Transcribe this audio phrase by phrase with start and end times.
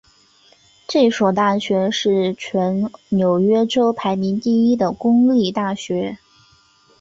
[0.87, 6.17] 这所大学是全纽约州排名第一的公立大学。